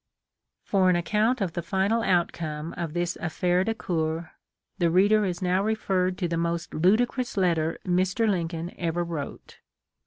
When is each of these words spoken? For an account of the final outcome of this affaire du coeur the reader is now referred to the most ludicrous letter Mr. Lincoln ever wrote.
For 0.63 0.89
an 0.89 0.95
account 0.95 1.41
of 1.41 1.53
the 1.53 1.61
final 1.61 2.01
outcome 2.01 2.73
of 2.75 2.93
this 2.95 3.17
affaire 3.21 3.63
du 3.63 3.75
coeur 3.75 4.31
the 4.79 4.89
reader 4.89 5.25
is 5.25 5.43
now 5.43 5.63
referred 5.63 6.17
to 6.17 6.27
the 6.27 6.37
most 6.37 6.73
ludicrous 6.73 7.37
letter 7.37 7.77
Mr. 7.85 8.27
Lincoln 8.27 8.73
ever 8.79 9.03
wrote. 9.03 9.59